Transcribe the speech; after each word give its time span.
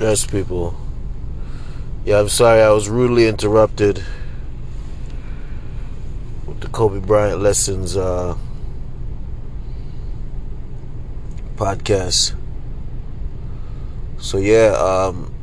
Yes, 0.00 0.24
people. 0.24 0.76
Yeah, 2.04 2.20
I'm 2.20 2.28
sorry 2.28 2.62
I 2.62 2.70
was 2.70 2.88
rudely 2.88 3.26
interrupted 3.26 4.04
with 6.46 6.60
the 6.60 6.68
Kobe 6.68 7.00
Bryant 7.00 7.40
Lessons 7.40 7.96
uh, 7.96 8.36
podcast. 11.56 12.36
So 14.18 14.38
yeah, 14.38 14.68
um, 14.78 15.34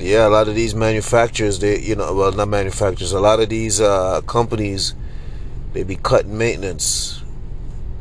yeah, 0.00 0.26
a 0.26 0.30
lot 0.30 0.48
of 0.48 0.56
these 0.56 0.74
manufacturers, 0.74 1.60
they 1.60 1.78
you 1.78 1.94
know, 1.94 2.12
well, 2.14 2.32
not 2.32 2.48
manufacturers, 2.48 3.12
a 3.12 3.20
lot 3.20 3.38
of 3.38 3.48
these 3.48 3.80
uh, 3.80 4.22
companies, 4.22 4.96
they 5.72 5.84
be 5.84 5.94
cutting 5.94 6.36
maintenance, 6.36 7.22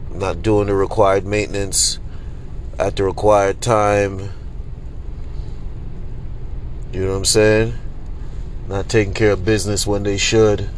not 0.09 0.41
doing 0.41 0.65
the 0.65 0.73
required 0.73 1.23
maintenance 1.23 1.99
at 2.79 2.95
the 2.95 3.03
required 3.03 3.61
time 3.61 4.31
you 6.93 7.01
know 7.01 7.11
what 7.11 7.17
I'm 7.17 7.25
saying? 7.25 7.73
Not 8.67 8.87
taking 8.87 9.13
care 9.13 9.31
of 9.31 9.43
business 9.43 9.87
when 9.87 10.03
they 10.03 10.17
should. 10.17 10.69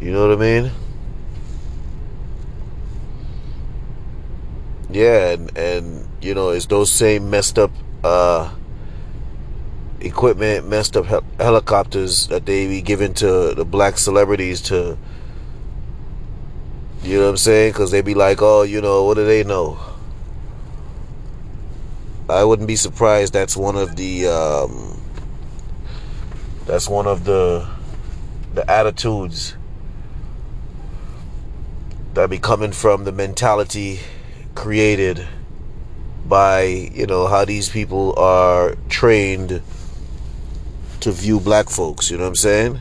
You 0.00 0.12
know 0.12 0.28
what 0.28 0.38
I 0.38 0.40
mean? 0.40 0.70
Yeah, 4.90 5.32
and, 5.32 5.56
and 5.58 6.08
you 6.22 6.34
know, 6.34 6.50
it's 6.50 6.66
those 6.66 6.90
same 6.90 7.28
messed 7.28 7.58
up 7.58 7.72
uh, 8.04 8.54
equipment, 10.00 10.68
messed 10.68 10.96
up 10.96 11.06
hel- 11.06 11.24
helicopters 11.38 12.28
that 12.28 12.46
they 12.46 12.68
be 12.68 12.80
giving 12.80 13.12
to 13.14 13.54
the 13.54 13.64
black 13.64 13.98
celebrities 13.98 14.62
to, 14.62 14.96
you 17.02 17.18
know 17.18 17.24
what 17.24 17.30
I'm 17.30 17.36
saying? 17.36 17.72
Because 17.72 17.90
they 17.90 18.02
be 18.02 18.14
like, 18.14 18.40
oh, 18.40 18.62
you 18.62 18.80
know, 18.80 19.04
what 19.04 19.14
do 19.14 19.26
they 19.26 19.42
know? 19.42 19.78
I 22.28 22.44
wouldn't 22.44 22.68
be 22.68 22.76
surprised. 22.76 23.32
That's 23.32 23.56
one 23.56 23.76
of 23.76 23.96
the 23.96 24.26
um, 24.26 25.00
that's 26.66 26.88
one 26.88 27.06
of 27.06 27.24
the 27.24 27.66
the 28.52 28.70
attitudes 28.70 29.56
that 32.14 32.28
be 32.28 32.38
coming 32.38 32.72
from 32.72 33.04
the 33.04 33.12
mentality 33.12 34.00
created 34.54 35.26
by 36.26 36.64
you 36.64 37.06
know 37.06 37.26
how 37.26 37.44
these 37.44 37.70
people 37.70 38.18
are 38.18 38.74
trained 38.88 39.62
to 41.00 41.12
view 41.12 41.40
black 41.40 41.70
folks. 41.70 42.10
You 42.10 42.18
know 42.18 42.24
what 42.24 42.30
I'm 42.30 42.36
saying? 42.36 42.80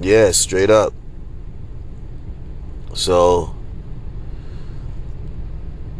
Yeah, 0.00 0.32
straight 0.32 0.70
up. 0.70 0.92
So 2.94 3.54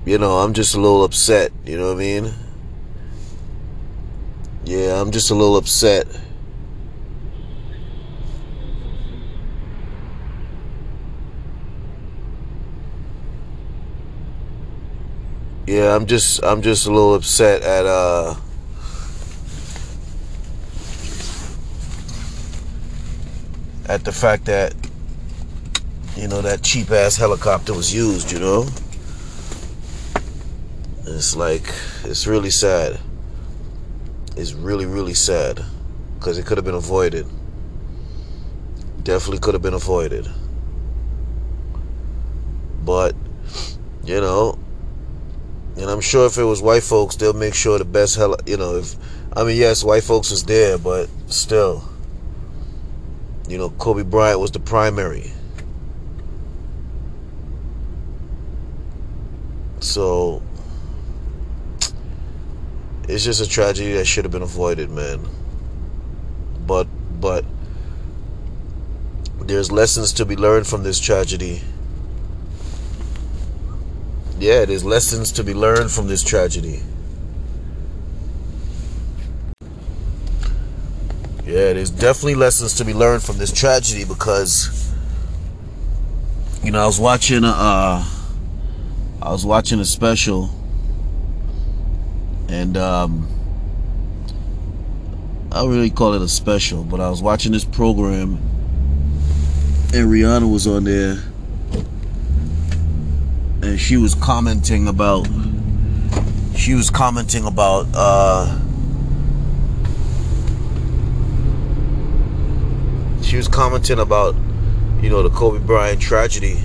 you 0.09 0.17
know, 0.17 0.39
I'm 0.39 0.55
just 0.55 0.75
a 0.75 0.81
little 0.81 1.05
upset, 1.05 1.53
you 1.67 1.77
know 1.77 1.89
what 1.89 1.97
I 1.97 1.99
mean? 1.99 2.33
Yeah, 4.65 4.99
I'm 4.99 5.11
just 5.11 5.31
a 5.31 5.35
little 5.35 5.59
upset. 5.59 6.07
Yeah, 15.67 15.95
I'm 15.95 16.07
just 16.07 16.43
I'm 16.43 16.63
just 16.63 16.87
a 16.87 16.91
little 16.91 17.15
upset 17.15 17.61
at 17.61 17.85
uh 17.85 18.35
at 23.91 24.07
the 24.07 24.13
fact 24.13 24.47
that 24.47 24.75
you 26.17 26.29
know 26.29 26.41
that 26.41 26.63
cheap 26.63 26.91
ass 26.91 27.19
helicopter 27.19 27.75
was 27.75 27.93
used, 27.93 28.33
you 28.33 28.39
know? 28.39 28.67
It's 31.17 31.35
like 31.35 31.73
it's 32.05 32.27
really 32.27 32.51
sad. 32.51 32.99
It's 34.37 34.53
really 34.53 34.87
really 34.87 35.15
sad 35.15 35.65
because 36.15 36.39
it 36.39 36.47
could 36.47 36.59
have 36.59 36.65
been 36.65 36.75
avoided. 36.75 37.27
Definitely 39.03 39.39
could 39.39 39.55
have 39.55 39.63
been 39.63 39.75
avoided. 39.75 40.29
But 42.85 43.15
you 44.05 44.21
know, 44.21 44.59
and 45.77 45.89
I'm 45.91 46.01
sure 46.01 46.27
if 46.27 46.39
it 46.39 46.45
was 46.45 46.61
white 46.61 46.83
folks, 46.83 47.17
they'll 47.17 47.33
make 47.33 47.55
sure 47.55 47.79
the 47.79 47.85
best 47.85 48.17
hell. 48.17 48.37
You 48.47 48.57
know, 48.57 48.77
if 48.77 48.97
I 49.35 49.45
mean, 49.45 49.57
yes, 49.57 49.85
white 49.85 50.05
folks 50.05 50.31
was 50.31 50.45
there, 50.45 50.79
but 50.79 51.09
still, 51.27 51.89
you 53.49 53.59
know, 53.59 53.71
Kobe 53.71 54.03
Bryant 54.03 54.41
was 54.41 54.51
the 54.51 54.61
primary. 54.61 55.33
So 59.81 60.43
it's 63.09 63.25
just 63.25 63.41
a 63.41 63.49
tragedy 63.49 63.93
that 63.95 64.05
should 64.05 64.25
have 64.25 64.33
been 64.33 64.43
avoided, 64.43 64.91
man. 64.91 65.27
But 66.67 66.87
but 67.21 67.45
there's 69.41 69.73
lessons 69.73 70.13
to 70.15 70.27
be 70.27 70.37
learned 70.37 70.67
from 70.67 70.83
this 70.83 71.01
tragedy. 71.01 71.63
Yeah, 74.39 74.67
there's 74.67 74.85
lessons 74.85 75.33
to 75.33 75.43
be 75.43 75.55
learned 75.55 75.91
from 75.91 76.07
this 76.07 76.23
tragedy. 76.23 76.83
Yeah, 81.45 81.73
there's 81.73 81.91
definitely 81.91 82.35
lessons 82.35 82.75
to 82.75 82.85
be 82.85 82.93
learned 82.93 83.23
from 83.23 83.39
this 83.39 83.51
tragedy 83.51 84.05
because 84.05 84.93
you 86.63 86.71
know, 86.71 86.83
I 86.83 86.87
was 86.87 87.01
watching 87.01 87.45
uh 87.45 88.05
I 89.23 89.31
was 89.33 89.47
watching 89.47 89.81
a 89.81 89.85
special 89.87 90.51
and 92.49 92.77
um, 92.77 93.29
I 95.53 95.65
really 95.65 95.91
call 95.91 96.15
it 96.15 96.23
a 96.23 96.29
special, 96.29 96.83
but 96.83 97.01
I 97.01 97.11
was 97.11 97.23
watching 97.23 97.53
this 97.53 97.65
program, 97.65 98.39
and 99.93 100.11
Rihanna 100.11 100.51
was 100.51 100.67
on 100.67 100.85
there, 100.85 101.23
and 103.63 103.79
she 103.79 103.97
was 103.97 104.15
commenting 104.15 104.89
about, 104.89 105.29
she 106.57 106.75
was 106.75 106.91
commenting 106.91 107.45
about, 107.45 107.87
uh, 107.95 108.59
she 113.23 113.37
was 113.37 113.49
commenting 113.49 113.99
about, 113.99 114.35
you 115.03 115.11
know, 115.11 115.23
the 115.23 115.31
Kobe 115.31 115.59
Bryant 115.65 116.01
tragedy. 116.01 116.63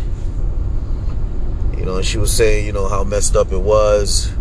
You 1.78 1.86
know, 1.86 2.02
she 2.02 2.18
was 2.18 2.32
saying, 2.32 2.66
you 2.66 2.72
know, 2.72 2.88
how 2.88 3.04
messed 3.04 3.36
up 3.36 3.52
it 3.52 3.60
was 3.60 4.34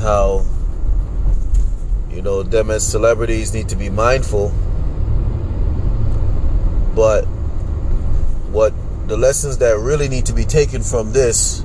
how 0.00 0.44
you 2.10 2.22
know 2.22 2.42
them 2.42 2.70
as 2.70 2.86
celebrities 2.86 3.54
need 3.54 3.68
to 3.68 3.76
be 3.76 3.88
mindful. 3.88 4.48
But 6.94 7.24
what 8.50 8.74
the 9.06 9.16
lessons 9.16 9.58
that 9.58 9.78
really 9.78 10.08
need 10.08 10.26
to 10.26 10.32
be 10.32 10.44
taken 10.44 10.82
from 10.82 11.12
this 11.12 11.64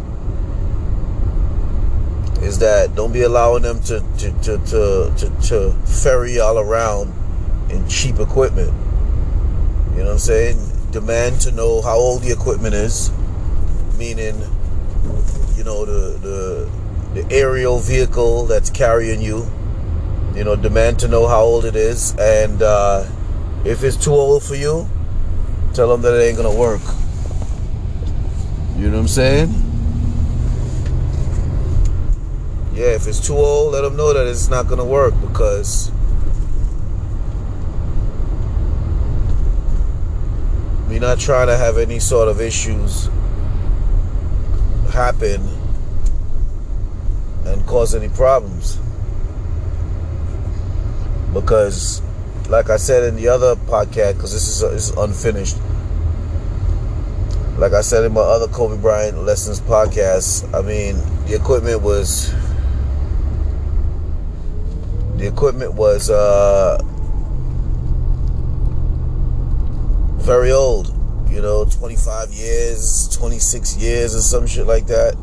is 2.42 2.60
that 2.60 2.96
don't 2.96 3.12
be 3.12 3.24
allowing 3.24 3.64
them 3.64 3.82
to 3.84 4.00
to 4.20 4.32
to 4.44 4.58
to, 4.58 5.14
to, 5.18 5.42
to 5.48 5.72
ferry 5.86 6.40
all 6.40 6.60
around 6.60 7.14
in 7.70 7.88
cheap 7.88 8.20
equipment. 8.20 8.74
You 9.94 10.00
know 10.00 10.06
what 10.06 10.12
i'm 10.14 10.20
saying? 10.20 10.72
Demand 10.92 11.42
to 11.42 11.52
know 11.52 11.82
how 11.82 11.96
old 11.96 12.22
the 12.22 12.32
equipment 12.32 12.74
is 12.76 13.12
meaning 13.98 14.36
you 15.56 15.64
know 15.64 15.86
the 15.86 16.18
the 16.20 16.70
the 17.16 17.26
aerial 17.32 17.80
vehicle 17.80 18.46
that's 18.46 18.70
carrying 18.70 19.22
you. 19.22 19.50
You 20.36 20.44
know, 20.44 20.58
demand 20.58 21.00
to 21.00 21.08
know 21.08 21.28
how 21.28 21.42
old 21.42 21.64
it 21.64 21.78
is, 21.78 22.14
and 22.20 22.62
uh, 22.62 23.06
if 23.64 23.84
it's 23.86 23.96
too 23.96 24.12
old 24.12 24.44
for 24.44 24.56
you, 24.56 24.86
tell 25.74 25.88
them 25.88 26.02
that 26.02 26.14
it 26.14 26.24
ain't 26.24 26.36
gonna 26.36 26.54
work. 26.54 26.82
You 28.76 28.90
know 28.90 28.98
what 28.98 29.04
I'm 29.04 29.08
saying? 29.08 29.54
Yeah, 32.74 32.88
if 32.88 33.08
it's 33.08 33.26
too 33.26 33.38
old, 33.38 33.72
let 33.72 33.82
them 33.82 33.96
know 33.96 34.14
that 34.14 34.28
it's 34.28 34.50
not 34.50 34.68
gonna 34.68 34.84
work 34.84 35.14
because 35.22 35.90
we're 40.90 41.00
not 41.00 41.18
trying 41.18 41.48
to 41.48 41.56
have 41.56 41.78
any 41.78 42.00
sort 42.00 42.28
of 42.28 42.42
issues 42.42 43.10
happen 44.92 45.55
and 47.56 47.66
cause 47.68 47.96
any 47.96 48.10
problems. 48.10 48.78
Because, 51.34 52.02
like 52.50 52.70
I 52.70 52.78
said 52.78 53.04
in 53.04 53.16
the 53.16 53.30
other 53.30 53.56
podcast, 53.56 54.16
because 54.16 54.34
this 54.34 54.48
is, 54.48 54.60
this 54.62 54.90
is 54.90 54.98
unfinished. 54.98 55.58
Like 57.58 57.72
I 57.72 57.82
said 57.82 58.04
in 58.04 58.14
my 58.14 58.22
other 58.22 58.48
Kobe 58.48 58.80
Bryant 58.82 59.18
Lessons 59.20 59.62
podcast, 59.62 60.54
I 60.54 60.62
mean, 60.62 60.98
the 61.26 61.36
equipment 61.36 61.82
was. 61.82 62.34
The 65.18 65.28
equipment 65.28 65.76
was 65.76 66.10
uh, 66.10 66.78
very 70.18 70.52
old. 70.52 70.94
You 71.30 71.42
know, 71.42 71.66
25 71.66 72.32
years, 72.32 73.08
26 73.18 73.78
years, 73.78 74.14
or 74.14 74.22
some 74.22 74.46
shit 74.46 74.68
like 74.68 74.88
that. 74.88 75.16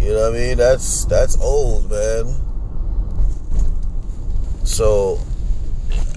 You 0.00 0.14
know 0.14 0.30
what 0.30 0.34
I 0.34 0.38
mean? 0.38 0.56
That's 0.58 1.04
that's 1.06 1.36
old, 1.40 1.90
man. 1.90 2.34
So, 4.64 5.18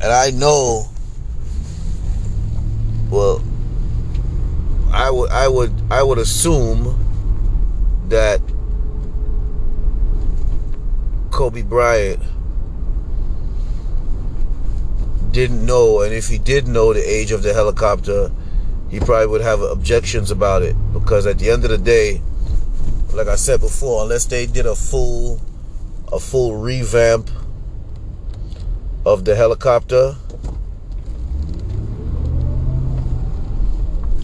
and 0.02 0.12
I 0.14 0.30
know. 0.32 0.86
Well, 3.10 3.44
I 4.94 5.10
would 5.10 5.32
I 5.32 5.48
would 5.48 5.74
I 5.90 6.04
would 6.04 6.20
assume 6.20 6.98
that 8.10 8.40
Kobe 11.32 11.64
Bryant 11.64 12.22
didn't 15.32 15.66
know, 15.66 16.02
and 16.02 16.14
if 16.14 16.28
he 16.28 16.38
did 16.38 16.68
know 16.68 16.94
the 16.94 17.00
age 17.00 17.32
of 17.32 17.42
the 17.42 17.54
helicopter, 17.54 18.32
he 18.90 19.00
probably 19.00 19.28
would 19.28 19.42
have 19.42 19.62
objections 19.62 20.30
about 20.30 20.62
it 20.62 20.76
because 20.94 21.26
at 21.26 21.40
the 21.40 21.50
end 21.50 21.64
of 21.64 21.72
the 21.72 21.78
day, 21.78 22.22
like 23.14 23.28
I 23.28 23.36
said 23.36 23.60
before, 23.62 24.04
unless 24.04 24.26
they 24.26 24.46
did 24.46 24.66
a 24.66 24.76
full 24.76 25.42
a 26.12 26.20
full 26.20 26.58
revamp 26.58 27.30
of 29.06 29.26
the 29.26 29.36
helicopter, 29.36 30.16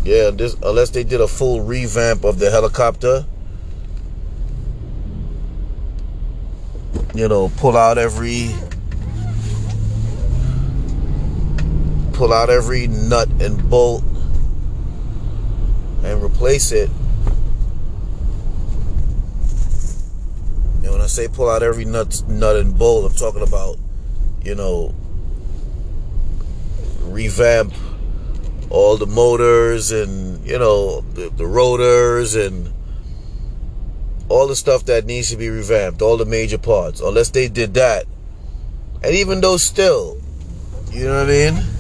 yeah, 0.04 0.30
this 0.32 0.56
unless 0.64 0.90
they 0.92 1.04
did 1.04 1.22
a 1.22 1.28
full 1.28 1.62
revamp 1.62 2.24
of 2.24 2.40
the 2.40 2.50
helicopter, 2.50 3.26
you 7.14 7.28
know, 7.28 7.52
pull 7.58 7.76
out 7.76 7.98
every 7.98 8.52
pull 12.14 12.34
out 12.34 12.50
every 12.50 12.88
nut 12.88 13.30
and 13.40 13.70
bolt 13.70 14.04
and 16.04 16.24
replace 16.24 16.72
it. 16.72 16.90
And 20.82 20.92
when 20.92 20.97
I 21.08 21.10
say 21.10 21.30
pull 21.30 21.50
out 21.50 21.64
every 21.64 21.86
nut, 21.86 22.22
nut 22.28 22.58
and 22.58 22.78
bolt, 22.78 23.10
I'm 23.10 23.18
talking 23.18 23.42
about, 23.42 23.78
you 24.44 24.56
know, 24.56 24.94
revamp 27.04 27.74
all 28.70 28.98
the 28.98 29.06
motors 29.06 29.94
and, 29.94 30.46
you 30.46 30.60
know, 30.60 31.00
the, 31.14 31.30
the 31.30 31.48
rotors 31.48 32.36
and 32.36 32.74
all 34.28 34.48
the 34.48 34.56
stuff 34.58 34.84
that 34.88 35.06
needs 35.06 35.30
to 35.30 35.38
be 35.38 35.48
revamped, 35.48 36.02
all 36.02 36.18
the 36.18 36.26
major 36.26 36.58
parts, 36.58 37.00
unless 37.00 37.30
they 37.30 37.48
did 37.48 37.76
that. 37.76 38.06
And 39.02 39.16
even 39.16 39.40
though 39.40 39.56
still, 39.56 40.18
you 40.92 41.06
know 41.06 41.24
what 41.24 41.30
I 41.30 41.52
mean? 41.52 41.78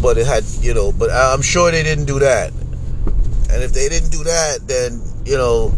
but 0.00 0.16
it 0.16 0.26
had, 0.26 0.42
you 0.62 0.72
know, 0.72 0.90
but 0.90 1.10
I'm 1.10 1.42
sure 1.42 1.70
they 1.70 1.82
didn't 1.82 2.06
do 2.06 2.18
that. 2.20 2.50
And 3.50 3.62
if 3.62 3.74
they 3.74 3.90
didn't 3.90 4.08
do 4.08 4.24
that, 4.24 4.66
then, 4.66 5.02
you 5.26 5.36
know, 5.36 5.70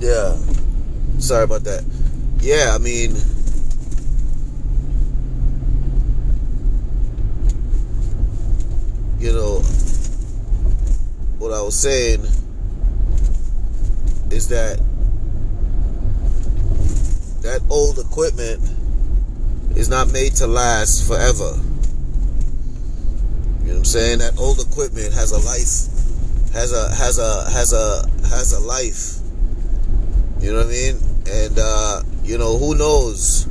yeah. 0.00 0.36
Sorry 1.18 1.44
about 1.44 1.64
that. 1.64 1.84
Yeah, 2.40 2.74
I 2.74 2.78
mean, 2.78 3.14
you 9.20 9.32
know, 9.32 9.60
what 11.38 11.52
I 11.52 11.60
was 11.60 11.78
saying 11.78 12.22
is 14.30 14.48
that 14.48 14.78
that 17.42 17.60
old 17.68 17.98
equipment 17.98 18.60
is 19.76 19.88
not 19.90 20.10
made 20.12 20.34
to 20.36 20.46
last 20.46 21.06
forever. 21.06 21.58
You 23.60 23.66
know 23.66 23.72
what 23.72 23.76
I'm 23.76 23.84
saying? 23.84 24.18
That 24.20 24.38
old 24.38 24.60
equipment 24.60 25.12
has 25.12 25.32
a 25.32 25.38
life, 25.38 26.52
has 26.54 26.72
a 26.72 26.94
has 26.94 27.18
a 27.18 27.50
has 27.50 27.72
a 27.74 28.08
has 28.28 28.52
a 28.52 28.60
life. 28.60 29.19
You 30.40 30.52
know 30.52 30.58
what 30.58 30.66
I 30.66 30.70
mean? 30.70 30.96
And 31.30 31.58
uh, 31.58 32.02
you 32.24 32.38
know 32.38 32.56
who 32.56 32.74
knows? 32.74 33.46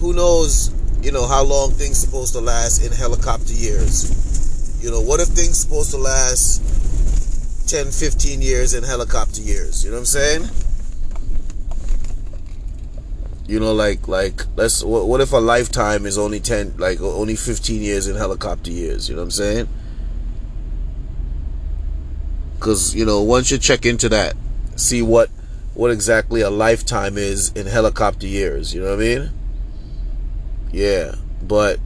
Who 0.00 0.12
knows? 0.12 0.70
You 1.02 1.12
know 1.12 1.26
how 1.26 1.42
long 1.42 1.70
things 1.70 1.98
supposed 1.98 2.34
to 2.34 2.40
last 2.40 2.84
in 2.84 2.92
helicopter 2.92 3.52
years? 3.52 4.78
You 4.82 4.90
know 4.90 5.00
what 5.00 5.20
if 5.20 5.28
things 5.28 5.58
supposed 5.58 5.90
to 5.92 5.96
last 5.96 6.60
10, 7.68 7.90
15 7.90 8.42
years 8.42 8.74
in 8.74 8.84
helicopter 8.84 9.40
years? 9.40 9.84
You 9.84 9.90
know 9.90 9.96
what 9.96 10.00
I'm 10.00 10.06
saying? 10.06 10.48
You 13.46 13.60
know, 13.60 13.74
like 13.74 14.08
like 14.08 14.46
let's 14.56 14.82
what, 14.82 15.06
what 15.06 15.20
if 15.20 15.32
a 15.32 15.36
lifetime 15.36 16.06
is 16.06 16.16
only 16.16 16.40
ten, 16.40 16.74
like 16.78 17.00
only 17.00 17.36
fifteen 17.36 17.82
years 17.82 18.06
in 18.06 18.16
helicopter 18.16 18.70
years? 18.70 19.08
You 19.08 19.16
know 19.16 19.20
what 19.20 19.26
I'm 19.26 19.30
saying? 19.32 19.68
Because 22.54 22.94
you 22.94 23.04
know, 23.04 23.22
once 23.22 23.50
you 23.50 23.58
check 23.58 23.84
into 23.84 24.08
that, 24.08 24.34
see 24.76 25.02
what 25.02 25.28
what 25.74 25.90
exactly 25.90 26.40
a 26.40 26.50
lifetime 26.50 27.18
is 27.18 27.52
in 27.52 27.66
helicopter 27.66 28.26
years. 28.26 28.74
You 28.74 28.82
know 28.82 28.90
what 28.90 29.00
I 29.00 29.02
mean? 29.02 29.30
Yeah, 30.72 31.14
but 31.42 31.78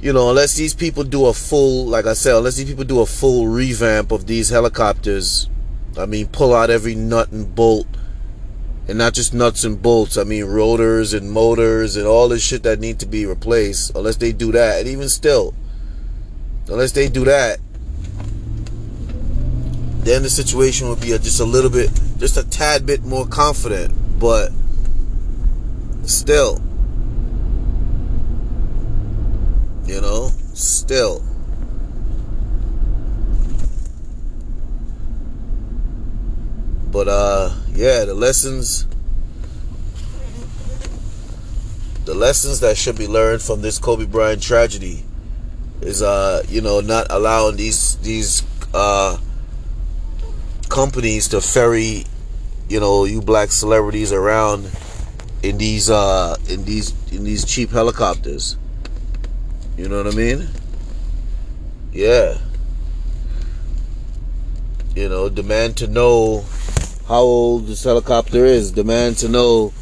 you 0.00 0.12
know, 0.12 0.30
unless 0.30 0.54
these 0.54 0.74
people 0.74 1.04
do 1.04 1.26
a 1.26 1.32
full, 1.32 1.86
like 1.86 2.06
I 2.06 2.12
said, 2.12 2.36
unless 2.36 2.56
these 2.56 2.68
people 2.68 2.84
do 2.84 3.00
a 3.00 3.06
full 3.06 3.48
revamp 3.48 4.12
of 4.12 4.26
these 4.26 4.50
helicopters, 4.50 5.48
I 5.98 6.06
mean, 6.06 6.26
pull 6.26 6.54
out 6.54 6.70
every 6.70 6.94
nut 6.94 7.30
and 7.32 7.54
bolt 7.54 7.86
and 8.86 8.98
not 8.98 9.14
just 9.14 9.32
nuts 9.32 9.64
and 9.64 9.80
bolts. 9.80 10.16
I 10.16 10.24
mean 10.24 10.44
rotors 10.44 11.14
and 11.14 11.30
motors 11.30 11.96
and 11.96 12.06
all 12.06 12.28
this 12.28 12.42
shit 12.42 12.62
that 12.64 12.80
need 12.80 12.98
to 13.00 13.06
be 13.06 13.26
replaced. 13.26 13.94
Unless 13.94 14.16
they 14.16 14.32
do 14.32 14.52
that, 14.52 14.80
and 14.80 14.88
even 14.88 15.08
still, 15.08 15.54
unless 16.68 16.92
they 16.92 17.08
do 17.08 17.24
that, 17.24 17.58
then 20.04 20.22
the 20.22 20.30
situation 20.30 20.88
would 20.88 21.00
be 21.00 21.08
just 21.18 21.40
a 21.40 21.44
little 21.44 21.70
bit, 21.70 21.90
just 22.18 22.36
a 22.36 22.44
tad 22.44 22.86
bit 22.86 23.04
more 23.04 23.26
confident. 23.26 23.94
But 24.18 24.50
still, 26.04 26.60
you 29.86 30.00
know, 30.00 30.30
still. 30.54 31.22
But 36.90 37.08
uh 37.08 37.54
yeah, 37.72 38.04
the 38.04 38.14
lessons 38.14 38.86
the 42.04 42.14
lessons 42.14 42.60
that 42.60 42.76
should 42.76 42.96
be 42.96 43.08
learned 43.08 43.42
from 43.42 43.62
this 43.62 43.78
Kobe 43.78 44.04
Bryant 44.04 44.42
tragedy 44.42 45.04
is 45.80 46.02
uh, 46.02 46.42
you 46.48 46.60
know, 46.60 46.80
not 46.80 47.06
allowing 47.10 47.56
these 47.56 47.96
these 47.96 48.42
uh 48.72 49.18
companies 50.74 51.28
to 51.28 51.40
ferry, 51.40 52.04
you 52.68 52.80
know, 52.80 53.04
you 53.04 53.22
black 53.22 53.52
celebrities 53.52 54.12
around 54.12 54.68
in 55.40 55.56
these 55.56 55.88
uh 55.88 56.36
in 56.48 56.64
these 56.64 56.92
in 57.12 57.22
these 57.22 57.44
cheap 57.44 57.70
helicopters. 57.70 58.56
You 59.78 59.88
know 59.88 60.02
what 60.02 60.12
I 60.12 60.16
mean? 60.16 60.48
Yeah. 61.92 62.38
You 64.96 65.08
know, 65.08 65.28
demand 65.28 65.76
to 65.76 65.86
know 65.86 66.44
how 67.06 67.20
old 67.20 67.68
this 67.68 67.84
helicopter 67.84 68.44
is. 68.44 68.72
Demand 68.72 69.16
to 69.18 69.28
know 69.28 69.72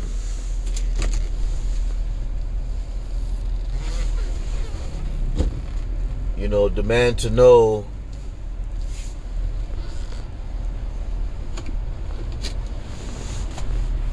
you 6.36 6.48
know, 6.48 6.68
demand 6.68 7.18
to 7.20 7.30
know 7.30 7.86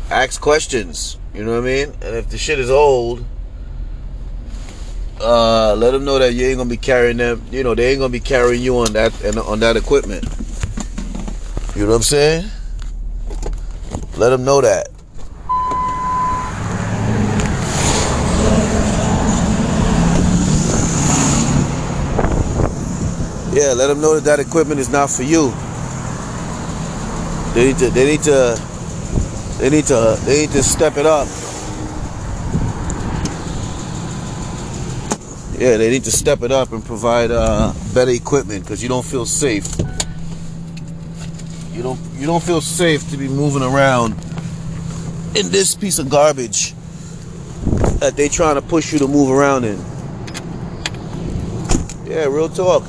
ask 0.10 0.42
questions. 0.42 1.18
You 1.34 1.44
know 1.44 1.52
what 1.52 1.70
I 1.70 1.86
mean? 1.86 1.94
And 2.02 2.16
if 2.16 2.30
the 2.30 2.38
shit 2.38 2.60
is 2.60 2.70
old, 2.70 3.24
uh, 5.22 5.76
let 5.76 5.92
them 5.92 6.06
know 6.06 6.20
that 6.20 6.34
you 6.34 6.48
ain't 6.48 6.58
gonna 6.58 6.70
be 6.70 6.78
carrying 6.78 7.18
them. 7.18 7.44
You 7.52 7.64
know, 7.64 7.76
they 7.76 7.92
ain't 7.92 8.00
gonna 8.00 8.12
be 8.12 8.20
carrying 8.20 8.62
you 8.62 8.78
on 8.78 8.94
that 8.94 9.24
and 9.24 9.38
on 9.38 9.60
that 9.60 9.78
equipment. 9.78 10.24
You 11.76 11.84
know 11.84 11.92
what 11.92 11.98
I'm 11.98 12.02
saying? 12.04 12.46
Let 14.18 14.30
them 14.30 14.44
know 14.44 14.62
that. 14.62 14.90
Yeah, 23.52 23.74
let 23.74 23.88
them 23.88 24.00
know 24.00 24.16
that 24.16 24.24
that 24.26 24.40
equipment 24.40 24.80
is 24.80 24.90
not 24.90 25.10
for 25.10 25.24
you. 25.24 25.54
They 27.54 27.68
need 27.68 27.78
to. 27.80 27.90
They 27.90 28.06
need 28.06 28.24
to. 28.24 28.69
They 29.60 29.70
need 29.70 29.86
to. 29.86 30.18
They 30.26 30.42
need 30.42 30.52
to 30.52 30.64
step 30.64 30.98
it 30.98 31.06
up. 31.06 31.28
Yeah, 35.60 35.78
they 35.78 35.90
need 35.90 36.06
to 36.06 36.12
step 36.12 36.42
it 36.42 36.52
up 36.52 36.72
and 36.72 36.84
provide 36.84 37.32
uh, 37.32 37.74
better 37.94 38.12
equipment 38.12 38.64
because 38.64 38.82
you 38.82 38.90
don't 38.90 39.06
feel 39.06 39.26
safe 39.26 39.68
you 41.80 41.84
don't 41.84 42.00
you 42.16 42.28
don't 42.28 42.44
feel 42.44 42.60
safe 42.60 43.10
to 43.10 43.16
be 43.16 43.30
moving 43.30 43.64
around 43.64 44.12
in 45.34 45.50
this 45.50 45.76
piece 45.76 45.98
of 45.98 46.10
garbage. 46.10 46.74
that 48.02 48.18
they 48.18 48.28
trying 48.28 48.56
to 48.56 48.62
push 48.62 48.92
you 48.92 49.00
to 49.00 49.08
move 49.08 49.32
around 49.32 49.64
in. 49.64 49.78
Yeah, 52.06 52.26
real 52.26 52.50
talk. 52.50 52.84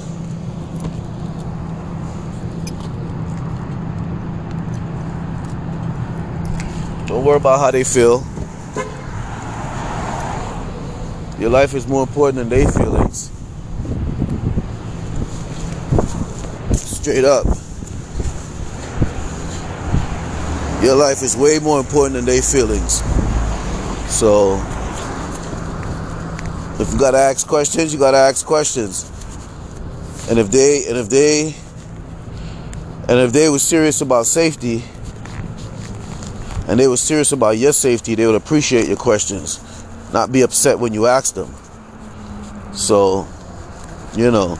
Don't 7.10 7.24
worry 7.24 7.38
about 7.38 7.58
how 7.58 7.72
they 7.72 7.82
feel. 7.82 8.24
Your 11.40 11.50
life 11.50 11.74
is 11.74 11.88
more 11.88 12.04
important 12.04 12.36
than 12.36 12.48
their 12.48 12.70
feelings. 12.70 13.32
Straight 16.72 17.24
up. 17.24 17.46
Your 20.84 20.94
life 20.94 21.24
is 21.24 21.36
way 21.36 21.58
more 21.58 21.80
important 21.80 22.14
than 22.14 22.26
their 22.26 22.42
feelings. 22.42 23.02
So, 24.08 24.54
if 26.78 26.92
you 26.92 26.98
gotta 26.98 27.18
ask 27.18 27.44
questions, 27.44 27.92
you 27.92 27.98
gotta 27.98 28.18
ask 28.18 28.46
questions. 28.46 29.10
And 30.30 30.38
if 30.38 30.48
they 30.52 30.86
and 30.86 30.96
if 30.96 31.08
they 31.08 31.56
and 33.08 33.18
if 33.18 33.32
they 33.32 33.48
were 33.48 33.58
serious 33.58 34.00
about 34.00 34.26
safety 34.26 34.84
and 36.68 36.78
they 36.78 36.86
were 36.86 36.96
serious 36.96 37.32
about 37.32 37.58
your 37.58 37.72
safety, 37.72 38.14
they 38.14 38.26
would 38.26 38.34
appreciate 38.34 38.86
your 38.86 38.96
questions, 38.96 39.60
not 40.12 40.30
be 40.30 40.42
upset 40.42 40.78
when 40.78 40.94
you 40.94 41.06
ask 41.06 41.34
them. 41.34 41.52
So, 42.72 43.26
you 44.16 44.30
know, 44.30 44.56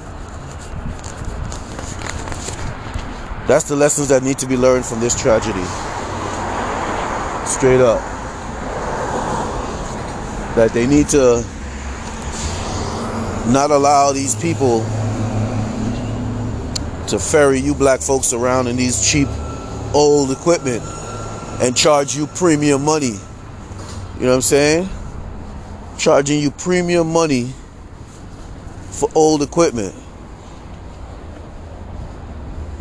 that's 3.47 3.69
the 3.69 3.77
lessons 3.77 4.09
that 4.09 4.23
need 4.23 4.39
to 4.39 4.47
be 4.47 4.57
learned 4.57 4.85
from 4.85 5.01
this 5.01 5.21
tragedy. 5.21 5.65
Straight 7.47 7.81
up. 7.81 8.01
That 10.57 10.71
they 10.73 10.87
need 10.87 11.09
to 11.11 11.45
not 13.53 13.71
allow 13.71 14.13
these 14.13 14.35
people 14.35 14.81
to 17.09 17.19
ferry 17.19 17.59
you 17.59 17.75
black 17.75 18.01
folks 18.01 18.33
around 18.33 18.69
in 18.69 18.77
these 18.77 19.11
cheap 19.11 19.29
old 19.95 20.31
equipment 20.31 20.83
and 21.61 21.77
charge 21.77 22.17
you 22.17 22.27
premium 22.27 22.83
money. 22.85 23.19
You 24.17 24.27
know 24.27 24.29
what 24.29 24.35
I'm 24.37 24.43
saying? 24.43 24.89
Charging 25.99 26.41
you 26.41 26.51
premium 26.51 27.13
money 27.13 27.53
for 28.91 29.11
old 29.15 29.43
equipment. 29.43 29.95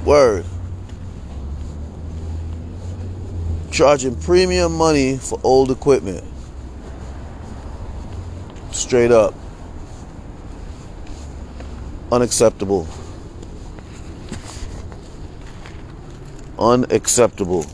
Word. 0.06 0.46
Charging 3.70 4.16
premium 4.16 4.76
money 4.76 5.18
for 5.18 5.40
old 5.44 5.72
equipment. 5.72 6.24
Straight 8.72 9.12
up. 9.12 9.34
Unacceptable. 12.12 12.88
Unacceptable. 16.58 17.66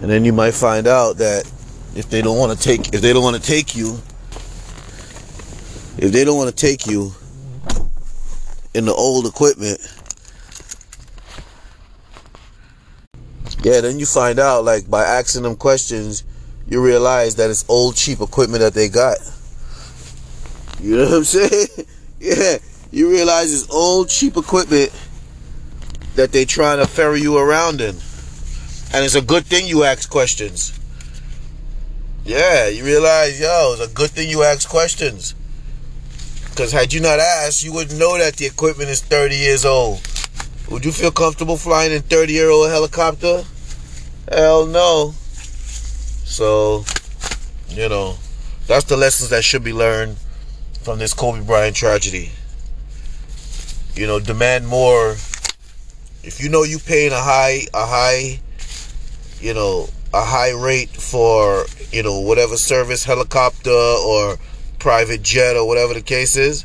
And 0.00 0.10
then 0.10 0.24
you 0.24 0.32
might 0.32 0.54
find 0.54 0.86
out 0.86 1.18
that 1.18 1.50
if 1.94 2.08
they 2.08 2.22
don't 2.22 2.38
want 2.38 2.56
to 2.56 2.62
take 2.62 2.94
if 2.94 3.00
they 3.00 3.12
don't 3.12 3.22
want 3.22 3.36
to 3.36 3.42
take 3.42 3.74
you 3.74 3.98
if 5.98 6.12
they 6.12 6.24
don't 6.24 6.36
want 6.36 6.48
to 6.48 6.56
take 6.56 6.86
you 6.86 7.12
in 8.74 8.84
the 8.84 8.92
old 8.94 9.26
equipment 9.26 9.80
yeah 13.62 13.80
then 13.80 13.98
you 13.98 14.06
find 14.06 14.38
out 14.38 14.64
like 14.64 14.88
by 14.88 15.02
asking 15.02 15.42
them 15.42 15.56
questions 15.56 16.24
you 16.68 16.80
realize 16.80 17.34
that 17.36 17.50
it's 17.50 17.64
old 17.68 17.96
cheap 17.96 18.20
equipment 18.20 18.60
that 18.60 18.74
they 18.74 18.88
got. 18.88 19.18
You 20.80 20.98
know 20.98 21.04
what 21.04 21.14
i'm 21.14 21.24
saying? 21.24 21.66
Yeah 22.20 22.58
you 22.92 23.10
realize 23.10 23.52
it's 23.52 23.70
old 23.70 24.08
cheap 24.08 24.36
equipment 24.36 24.92
that 26.14 26.32
they 26.32 26.44
trying 26.44 26.78
to 26.78 26.86
ferry 26.86 27.20
you 27.20 27.36
around 27.36 27.80
in 27.80 27.94
and 28.92 29.04
it's 29.04 29.14
a 29.14 29.22
good 29.22 29.44
thing 29.46 29.66
you 29.66 29.84
ask 29.84 30.08
questions 30.10 30.78
yeah, 32.24 32.68
you 32.68 32.84
realize, 32.84 33.40
yo, 33.40 33.74
it's 33.76 33.90
a 33.90 33.94
good 33.94 34.10
thing 34.10 34.28
you 34.28 34.42
ask 34.42 34.68
questions. 34.68 35.34
Because 36.50 36.70
had 36.70 36.92
you 36.92 37.00
not 37.00 37.18
asked, 37.18 37.64
you 37.64 37.72
wouldn't 37.72 37.98
know 37.98 38.18
that 38.18 38.36
the 38.36 38.46
equipment 38.46 38.90
is 38.90 39.00
30 39.02 39.34
years 39.34 39.64
old. 39.64 40.00
Would 40.70 40.84
you 40.84 40.92
feel 40.92 41.10
comfortable 41.10 41.56
flying 41.56 41.92
in 41.92 42.02
30 42.02 42.32
year 42.32 42.50
old 42.50 42.70
helicopter? 42.70 43.44
Hell 44.30 44.66
no. 44.66 45.14
So, 46.24 46.84
you 47.68 47.88
know, 47.88 48.16
that's 48.66 48.84
the 48.84 48.96
lessons 48.96 49.30
that 49.30 49.42
should 49.42 49.64
be 49.64 49.72
learned 49.72 50.16
from 50.82 50.98
this 50.98 51.14
Kobe 51.14 51.40
Bryant 51.44 51.74
tragedy. 51.74 52.30
You 53.94 54.06
know, 54.06 54.20
demand 54.20 54.68
more. 54.68 55.16
If 56.22 56.40
you 56.40 56.48
know 56.48 56.62
you're 56.62 56.78
paying 56.78 57.12
a 57.12 57.20
high, 57.20 57.62
a 57.74 57.86
high, 57.86 58.40
you 59.40 59.54
know, 59.54 59.88
a 60.12 60.24
high 60.24 60.52
rate 60.52 60.90
for 60.90 61.64
you 61.92 62.02
know 62.02 62.20
whatever 62.20 62.56
service 62.56 63.04
helicopter 63.04 63.70
or 63.70 64.36
private 64.78 65.22
jet 65.22 65.56
or 65.56 65.66
whatever 65.66 65.94
the 65.94 66.02
case 66.02 66.36
is. 66.36 66.64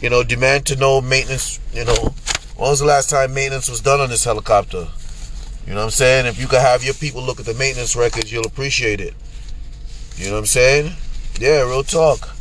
You 0.00 0.10
know 0.10 0.22
demand 0.22 0.66
to 0.66 0.76
know 0.76 1.00
maintenance 1.00 1.60
you 1.72 1.84
know 1.84 2.14
when 2.56 2.70
was 2.70 2.80
the 2.80 2.86
last 2.86 3.08
time 3.08 3.34
maintenance 3.34 3.68
was 3.68 3.80
done 3.80 4.00
on 4.00 4.10
this 4.10 4.24
helicopter? 4.24 4.88
You 5.66 5.74
know 5.74 5.80
what 5.80 5.84
i'm 5.84 5.90
saying? 5.90 6.26
If 6.26 6.40
you 6.40 6.46
could 6.46 6.60
have 6.60 6.84
your 6.84 6.94
people 6.94 7.22
look 7.22 7.40
at 7.40 7.46
the 7.46 7.54
maintenance 7.54 7.96
records 7.96 8.32
you'll 8.32 8.46
appreciate 8.46 9.00
it. 9.00 9.14
You 10.16 10.26
know 10.26 10.32
what 10.32 10.40
i'm 10.40 10.46
saying? 10.46 10.92
Yeah 11.40 11.62
real 11.62 11.82
talk. 11.82 12.36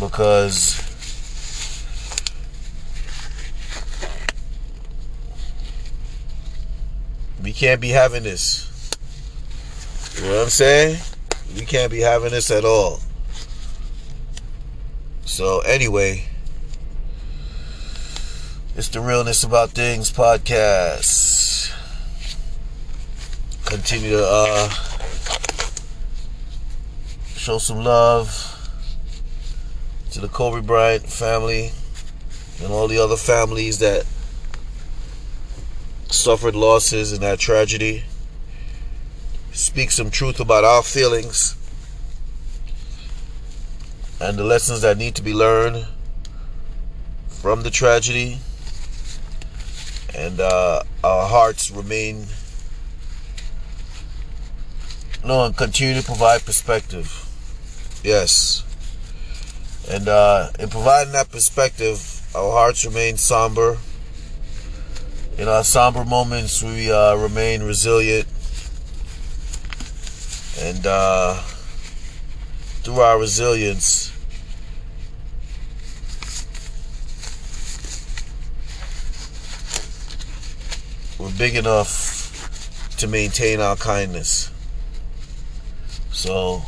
Because 0.00 0.85
can't 7.56 7.80
be 7.80 7.88
having 7.88 8.22
this 8.22 8.66
you 10.16 10.22
know 10.22 10.36
what 10.36 10.42
I'm 10.44 10.48
saying? 10.48 10.98
We 11.54 11.66
can't 11.66 11.92
be 11.92 12.00
having 12.00 12.30
this 12.30 12.50
at 12.50 12.64
all. 12.64 13.00
So, 15.26 15.60
anyway, 15.60 16.24
it's 18.74 18.88
the 18.88 19.00
Realness 19.00 19.44
About 19.44 19.72
Things 19.72 20.10
podcast. 20.10 21.70
Continue 23.66 24.12
to 24.12 24.26
uh, 24.26 24.68
show 27.34 27.58
some 27.58 27.84
love 27.84 28.54
to 30.12 30.20
the 30.20 30.28
Kobe 30.28 30.62
Bryant 30.62 31.06
family 31.06 31.72
and 32.62 32.72
all 32.72 32.88
the 32.88 32.98
other 32.98 33.16
families 33.16 33.80
that 33.80 34.06
suffered 36.26 36.56
losses 36.56 37.12
in 37.12 37.20
that 37.20 37.38
tragedy 37.38 38.02
speak 39.52 39.92
some 39.92 40.10
truth 40.10 40.40
about 40.40 40.64
our 40.64 40.82
feelings 40.82 41.56
and 44.20 44.36
the 44.36 44.42
lessons 44.42 44.80
that 44.80 44.98
need 44.98 45.14
to 45.14 45.22
be 45.22 45.32
learned 45.32 45.86
from 47.28 47.62
the 47.62 47.70
tragedy. 47.70 48.38
And 50.16 50.40
uh, 50.40 50.82
our 51.04 51.28
hearts 51.28 51.70
remain, 51.70 52.26
no, 55.24 55.44
and 55.44 55.56
continue 55.56 55.94
to 55.94 56.04
provide 56.04 56.44
perspective. 56.44 57.06
Yes. 58.02 58.64
And 59.88 60.08
uh, 60.08 60.48
in 60.58 60.70
providing 60.70 61.12
that 61.12 61.30
perspective, 61.30 62.26
our 62.34 62.50
hearts 62.50 62.84
remain 62.84 63.16
somber. 63.16 63.78
In 65.38 65.48
our 65.48 65.64
somber 65.64 66.04
moments, 66.04 66.62
we 66.62 66.90
uh, 66.90 67.14
remain 67.16 67.62
resilient 67.62 68.26
and 70.58 70.86
uh, 70.86 71.34
through 72.82 73.00
our 73.00 73.18
resilience, 73.18 74.10
we're 81.18 81.30
big 81.36 81.56
enough 81.56 82.96
to 82.96 83.06
maintain 83.06 83.60
our 83.60 83.76
kindness. 83.76 84.50
So, 86.10 86.62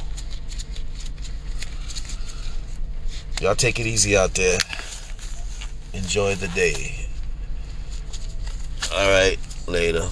y'all 3.41 3.55
take 3.55 3.81
it 3.81 3.87
easy 3.87 4.17
out 4.17 4.35
there. 4.35 4.59
Enjoy 5.95 6.35
the 6.35 6.49
day. 6.49 6.98
All 8.99 9.09
right, 9.11 9.39
later. 9.69 10.09